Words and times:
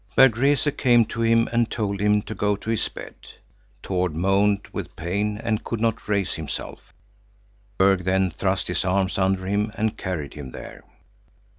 Berg 0.15 0.35
Rese 0.35 0.71
came 0.75 1.05
to 1.05 1.21
him 1.21 1.47
and 1.51 1.69
told 1.69 2.01
him 2.01 2.23
to 2.23 2.33
go 2.33 2.55
to 2.55 2.71
his 2.71 2.89
bed. 2.89 3.13
Tord 3.83 4.15
moaned 4.15 4.67
with 4.73 4.95
pain 4.95 5.37
and 5.37 5.63
could 5.63 5.79
not 5.79 6.07
raise 6.09 6.33
himself. 6.33 6.91
Berg 7.77 8.03
then 8.03 8.31
thrust 8.31 8.67
his 8.67 8.83
arms 8.83 9.19
under 9.19 9.45
him 9.45 9.71
and 9.75 9.99
carried 9.99 10.33
him 10.33 10.53
there. 10.53 10.83